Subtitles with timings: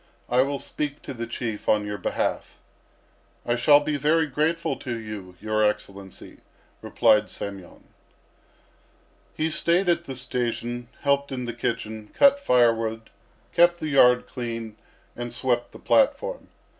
[0.29, 2.57] I will speak to the Chief on your behalf."
[3.45, 6.37] "I shall be very grateful to you, your Excellency,"
[6.81, 7.83] replied Semyon.
[9.37, 13.11] He stayed at the station, helped in the kitchen, cut firewood,
[13.53, 14.75] kept the yard clean,
[15.15, 16.47] and swept the platform.